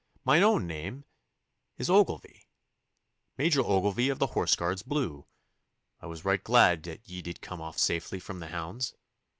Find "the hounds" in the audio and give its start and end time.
8.39-8.95